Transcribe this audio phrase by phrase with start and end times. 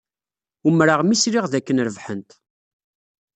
[0.67, 2.29] Umreɣ mi sliɣ dakken rebḥent.